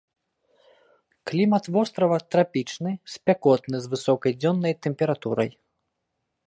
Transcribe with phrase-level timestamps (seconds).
[1.31, 5.49] Клімат вострава трапічны, спякотны з высокай дзённай тэмпературай.